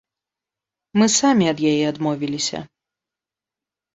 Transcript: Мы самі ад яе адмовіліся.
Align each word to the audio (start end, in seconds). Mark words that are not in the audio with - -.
Мы 0.99 1.05
самі 1.19 1.45
ад 1.51 1.59
яе 1.73 1.83
адмовіліся. 1.91 2.61